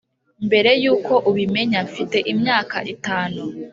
[0.47, 3.41] mbere yuko ubimenya, mfite imyaka itanu